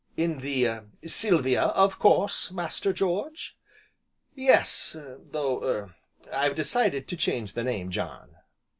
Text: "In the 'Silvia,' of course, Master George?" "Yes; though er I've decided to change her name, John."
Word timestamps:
"In 0.17 0.39
the 0.39 0.79
'Silvia,' 1.05 1.61
of 1.75 1.99
course, 1.99 2.49
Master 2.51 2.91
George?" 2.91 3.55
"Yes; 4.33 4.95
though 4.97 5.61
er 5.63 5.91
I've 6.33 6.55
decided 6.55 7.07
to 7.07 7.15
change 7.15 7.53
her 7.53 7.63
name, 7.63 7.91
John." 7.91 8.31